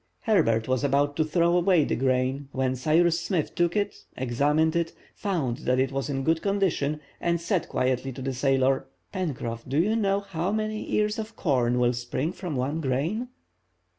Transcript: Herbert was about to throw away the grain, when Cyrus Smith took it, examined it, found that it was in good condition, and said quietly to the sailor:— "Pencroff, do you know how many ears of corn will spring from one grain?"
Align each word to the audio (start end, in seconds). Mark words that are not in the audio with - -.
Herbert 0.21 0.67
was 0.67 0.83
about 0.83 1.15
to 1.17 1.23
throw 1.23 1.55
away 1.55 1.83
the 1.85 1.95
grain, 1.95 2.47
when 2.53 2.75
Cyrus 2.75 3.21
Smith 3.21 3.53
took 3.53 3.75
it, 3.75 4.03
examined 4.17 4.75
it, 4.75 4.93
found 5.13 5.57
that 5.57 5.77
it 5.77 5.91
was 5.91 6.09
in 6.09 6.23
good 6.23 6.41
condition, 6.41 6.99
and 7.19 7.39
said 7.39 7.69
quietly 7.69 8.11
to 8.13 8.21
the 8.23 8.33
sailor:— 8.33 8.87
"Pencroff, 9.13 9.61
do 9.69 9.77
you 9.77 9.95
know 9.95 10.21
how 10.21 10.51
many 10.51 10.91
ears 10.93 11.19
of 11.19 11.35
corn 11.35 11.77
will 11.77 11.93
spring 11.93 12.31
from 12.31 12.55
one 12.55 12.81
grain?" 12.81 13.27